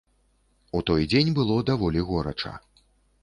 [0.77, 2.53] У той дзень было даволі горача.